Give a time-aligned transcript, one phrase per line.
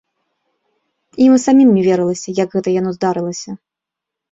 [1.25, 3.51] Ім і самім не верылася, як гэта яно здарылася.